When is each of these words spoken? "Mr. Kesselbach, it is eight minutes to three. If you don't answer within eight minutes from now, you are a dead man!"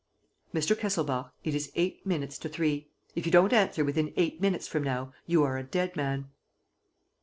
"Mr. 0.51 0.75
Kesselbach, 0.75 1.31
it 1.43 1.53
is 1.53 1.71
eight 1.75 2.03
minutes 2.07 2.39
to 2.39 2.49
three. 2.49 2.89
If 3.13 3.27
you 3.27 3.31
don't 3.31 3.53
answer 3.53 3.85
within 3.85 4.13
eight 4.17 4.41
minutes 4.41 4.67
from 4.67 4.83
now, 4.83 5.13
you 5.27 5.43
are 5.43 5.59
a 5.59 5.63
dead 5.63 5.95
man!" 5.95 6.29